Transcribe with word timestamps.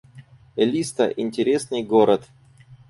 Элиста— 0.55 1.11
интересный 1.23 1.83
город 1.83 2.27